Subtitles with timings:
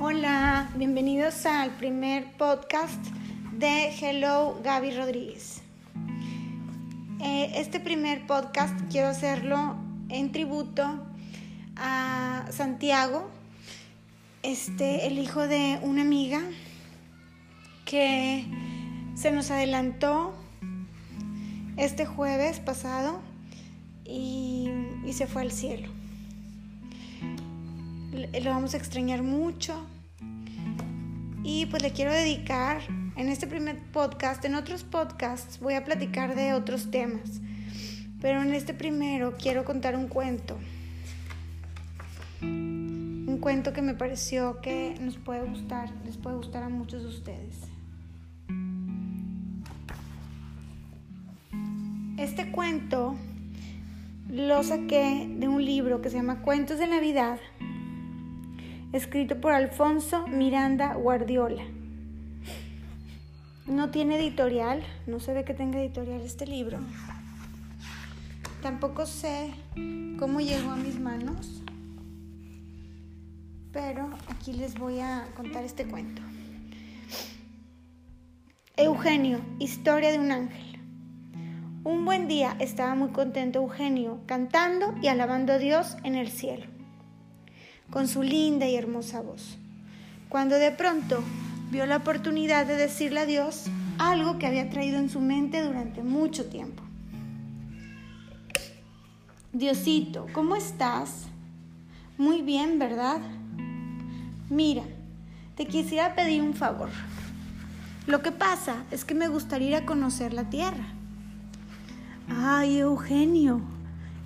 [0.00, 3.04] Hola, bienvenidos al primer podcast
[3.54, 5.60] de Hello Gaby Rodríguez.
[7.20, 9.74] Eh, este primer podcast quiero hacerlo
[10.08, 10.84] en tributo
[11.74, 13.28] a Santiago,
[14.44, 16.42] este, el hijo de una amiga
[17.84, 18.46] que
[19.16, 20.32] se nos adelantó
[21.76, 23.20] este jueves pasado
[24.04, 24.70] y,
[25.04, 25.97] y se fue al cielo.
[28.12, 29.86] Lo vamos a extrañar mucho
[31.44, 32.80] y pues le quiero dedicar
[33.16, 37.40] en este primer podcast, en otros podcasts voy a platicar de otros temas,
[38.20, 40.56] pero en este primero quiero contar un cuento.
[42.40, 47.08] Un cuento que me pareció que nos puede gustar, les puede gustar a muchos de
[47.08, 47.56] ustedes.
[52.16, 53.16] Este cuento
[54.30, 57.38] lo saqué de un libro que se llama Cuentos de Navidad,
[58.92, 61.62] escrito por Alfonso Miranda Guardiola.
[63.66, 66.78] No tiene editorial, no se ve que tenga editorial este libro.
[68.62, 69.52] Tampoco sé
[70.18, 71.62] cómo llegó a mis manos,
[73.72, 76.22] pero aquí les voy a contar este cuento.
[78.76, 80.80] Eugenio, historia de un ángel.
[81.84, 86.66] Un buen día estaba muy contento Eugenio, cantando y alabando a Dios en el cielo,
[87.90, 89.56] con su linda y hermosa voz,
[90.28, 91.22] cuando de pronto
[91.70, 93.66] vio la oportunidad de decirle a Dios
[93.98, 96.82] algo que había traído en su mente durante mucho tiempo.
[99.52, 101.24] Diosito, ¿cómo estás?
[102.16, 103.20] Muy bien, ¿verdad?
[104.50, 104.82] Mira,
[105.56, 106.90] te quisiera pedir un favor.
[108.06, 110.86] Lo que pasa es que me gustaría ir a conocer la tierra.
[112.28, 113.60] Ay, Eugenio,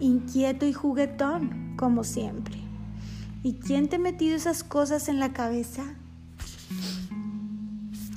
[0.00, 2.57] inquieto y juguetón, como siempre.
[3.42, 5.84] ¿Y quién te ha metido esas cosas en la cabeza?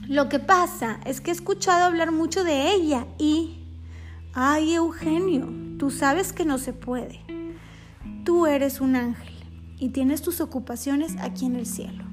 [0.07, 3.57] Lo que pasa es que he escuchado hablar mucho de ella y...
[4.33, 7.21] Ay, Eugenio, tú sabes que no se puede.
[8.23, 9.33] Tú eres un ángel
[9.77, 12.05] y tienes tus ocupaciones aquí en el cielo.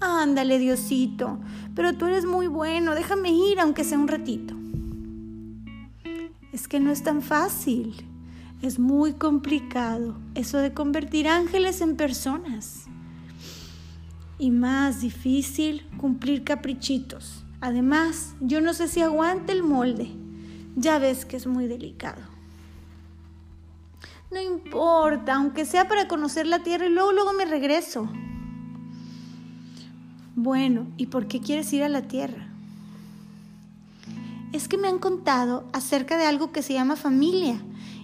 [0.00, 1.38] Ándale, Diosito,
[1.74, 4.54] pero tú eres muy bueno, déjame ir aunque sea un ratito
[6.52, 8.06] es que no es tan fácil.
[8.62, 12.84] Es muy complicado eso de convertir ángeles en personas.
[14.38, 17.44] Y más difícil cumplir caprichitos.
[17.60, 20.10] Además, yo no sé si aguante el molde.
[20.76, 22.22] Ya ves que es muy delicado.
[24.30, 28.08] No importa, aunque sea para conocer la tierra y luego luego me regreso.
[30.36, 32.52] Bueno, ¿y por qué quieres ir a la tierra?
[34.52, 37.62] es que me han contado acerca de algo que se llama familia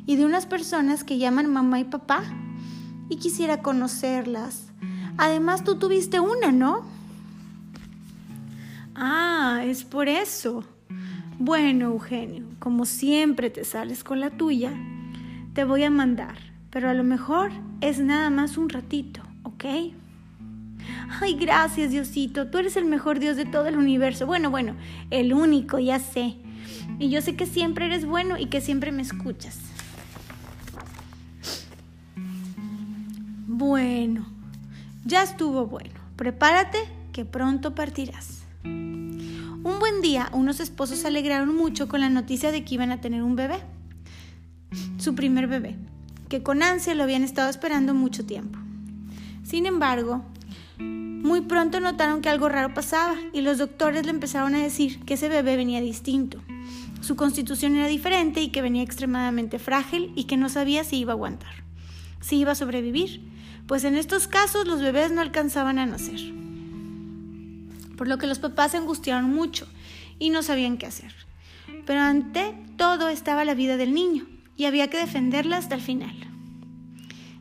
[0.08, 2.22] y de unas personas que llaman mamá y papá.
[3.10, 4.72] Y quisiera conocerlas.
[5.18, 6.86] Además, tú tuviste una, ¿no?
[8.94, 10.64] Ah, es por eso.
[11.38, 14.72] Bueno, Eugenio, como siempre te sales con la tuya,
[15.52, 16.38] te voy a mandar,
[16.70, 17.50] pero a lo mejor
[17.82, 19.64] es nada más un ratito, ¿ok?
[21.20, 24.24] Ay, gracias Diosito, tú eres el mejor Dios de todo el universo.
[24.26, 24.74] Bueno, bueno,
[25.10, 26.36] el único, ya sé.
[26.98, 29.67] Y yo sé que siempre eres bueno y que siempre me escuchas.
[33.58, 34.24] Bueno,
[35.04, 35.98] ya estuvo bueno.
[36.14, 36.78] Prepárate
[37.12, 38.44] que pronto partirás.
[38.62, 43.00] Un buen día, unos esposos se alegraron mucho con la noticia de que iban a
[43.00, 43.56] tener un bebé.
[44.98, 45.74] Su primer bebé,
[46.28, 48.60] que con ansia lo habían estado esperando mucho tiempo.
[49.42, 50.24] Sin embargo,
[50.78, 55.14] muy pronto notaron que algo raro pasaba y los doctores le empezaron a decir que
[55.14, 56.40] ese bebé venía distinto.
[57.00, 61.14] Su constitución era diferente y que venía extremadamente frágil y que no sabía si iba
[61.14, 61.64] a aguantar,
[62.20, 63.36] si iba a sobrevivir,
[63.68, 66.20] pues en estos casos los bebés no alcanzaban a nacer.
[67.98, 69.68] Por lo que los papás se angustiaron mucho
[70.18, 71.14] y no sabían qué hacer.
[71.84, 76.16] Pero ante todo estaba la vida del niño y había que defenderla hasta el final.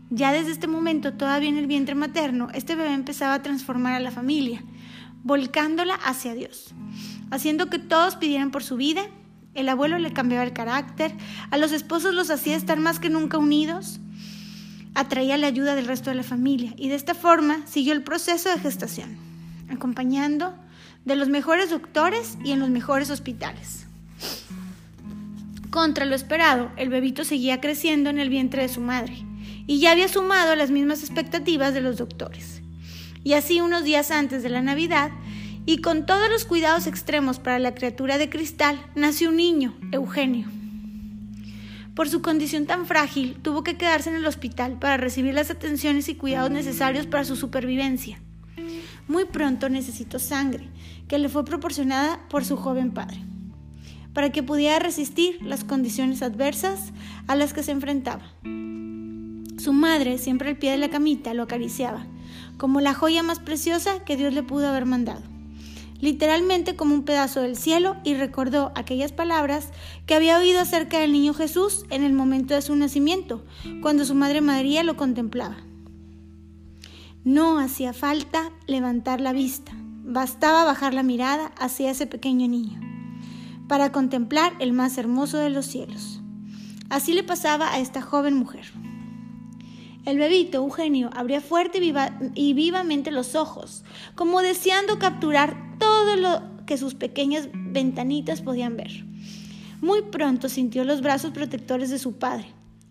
[0.10, 4.00] Ya desde este momento, todavía en el vientre materno, este bebé empezaba a transformar a
[4.02, 4.64] la familia,
[5.24, 6.74] volcándola hacia Dios,
[7.32, 9.04] haciendo que todos pidieran por su vida.
[9.54, 11.14] El abuelo le cambiaba el carácter,
[11.52, 14.02] a los esposos los hacía estar más que nunca unidos,
[14.98, 18.50] atraía la ayuda del resto de la familia y de esta forma siguió el proceso
[18.50, 19.16] de gestación,
[19.70, 20.56] acompañando
[21.06, 23.86] de los mejores doctores y en los mejores hospitales.
[25.70, 29.24] Contra lo esperado, el bebito seguía creciendo en el vientre de su madre
[29.68, 32.64] y ya había sumado las mismas expectativas de los doctores.
[33.24, 35.12] Y así unos días antes de la Navidad,
[35.68, 40.57] y con todos los cuidados extremos para la criatura de cristal, nació un niño, Eugenio.
[41.98, 46.08] Por su condición tan frágil, tuvo que quedarse en el hospital para recibir las atenciones
[46.10, 48.22] y cuidados necesarios para su supervivencia.
[49.08, 50.70] Muy pronto necesitó sangre,
[51.08, 53.18] que le fue proporcionada por su joven padre,
[54.14, 56.94] para que pudiera resistir las condiciones adversas
[57.26, 58.32] a las que se enfrentaba.
[59.58, 62.06] Su madre, siempre al pie de la camita, lo acariciaba,
[62.58, 65.24] como la joya más preciosa que Dios le pudo haber mandado
[66.00, 69.70] literalmente como un pedazo del cielo, y recordó aquellas palabras
[70.06, 73.44] que había oído acerca del niño Jesús en el momento de su nacimiento,
[73.82, 75.58] cuando su madre María lo contemplaba.
[77.24, 79.74] No hacía falta levantar la vista,
[80.04, 82.80] bastaba bajar la mirada hacia ese pequeño niño,
[83.68, 86.22] para contemplar el más hermoso de los cielos.
[86.90, 88.72] Así le pasaba a esta joven mujer.
[90.06, 91.82] El bebito Eugenio abría fuerte
[92.34, 93.84] y, vivamente los ojos,
[94.16, 99.06] como deseando capturar todo lo que sus pequeñas ventanitas podían ver.
[99.82, 102.48] Muy pronto sintió los brazos protectores de su padre,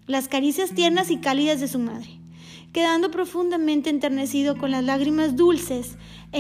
[0.07, 2.21] las caricias tiernas y cálidas de su madre,
[2.73, 5.97] quedando profundamente enternecido con las lágrimas dulces
[6.33, 6.39] e,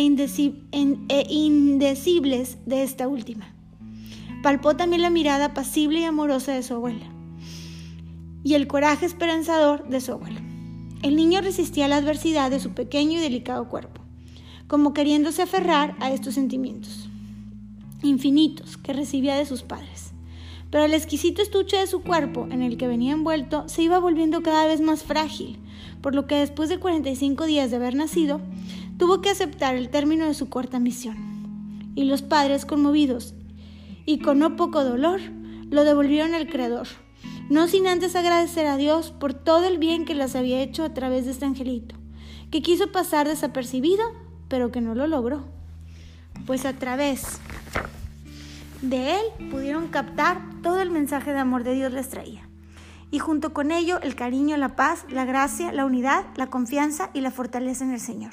[1.09, 3.53] e indecibles de esta última.
[4.43, 7.07] Palpó también la mirada pasible y amorosa de su abuela
[8.47, 10.41] y el coraje esperanzador de su abuelo.
[11.03, 14.06] El niño resistía la adversidad de su pequeño y delicado cuerpo,
[14.67, 17.09] como queriéndose aferrar a estos sentimientos
[18.03, 20.13] infinitos que recibía de sus padres.
[20.71, 24.43] Pero el exquisito estuche de su cuerpo, en el que venía envuelto, se iba volviendo
[24.43, 25.59] cada vez más frágil,
[26.01, 28.41] por lo que después de 45 días de haber nacido,
[28.99, 31.17] tuvo que aceptar el término de su corta misión.
[31.95, 33.35] Y los padres, conmovidos
[34.05, 35.21] y con no poco dolor,
[35.71, 36.87] lo devolvieron al Creador,
[37.49, 40.95] no sin antes agradecer a Dios por todo el bien que les había hecho a
[40.95, 41.97] través de este angelito,
[42.51, 44.05] que quiso pasar desapercibido,
[44.49, 45.45] pero que no lo logró,
[46.47, 47.41] pues a través
[48.83, 52.49] de él pudieron captar todo el mensaje de amor de Dios les traía,
[53.11, 57.21] y junto con ello el cariño, la paz, la gracia, la unidad, la confianza y
[57.21, 58.33] la fortaleza en el Señor.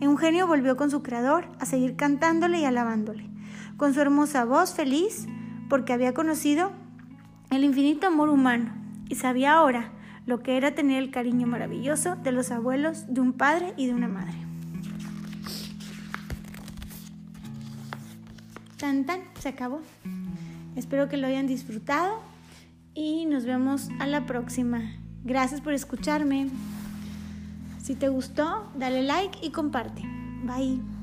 [0.00, 3.28] Eugenio volvió con su Creador a seguir cantándole y alabándole,
[3.76, 5.26] con su hermosa voz feliz,
[5.68, 6.72] porque había conocido
[7.50, 8.74] el infinito amor humano
[9.08, 9.92] y sabía ahora
[10.26, 13.94] lo que era tener el cariño maravilloso de los abuelos, de un padre y de
[13.94, 14.43] una madre.
[18.84, 19.80] Tan tan, se acabó.
[20.76, 22.20] Espero que lo hayan disfrutado
[22.92, 24.92] y nos vemos a la próxima.
[25.24, 26.50] Gracias por escucharme.
[27.82, 30.02] Si te gustó, dale like y comparte.
[30.44, 30.93] Bye.